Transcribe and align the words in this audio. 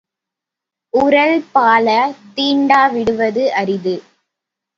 உறள் 0.93 1.41
பால 1.51 1.87
தீண்டா 2.35 2.81
விடுவது 2.93 3.53
அரிது. 3.53 3.95